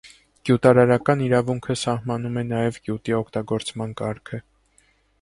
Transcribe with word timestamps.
Գյուտարարական 0.49 1.21
իրավունքը 1.25 1.77
սահմանում 1.83 2.41
է 2.45 2.47
նաև 2.55 2.83
գյուտի 2.89 3.17
օգտագործման 3.21 3.97
կարգը։ 4.05 4.45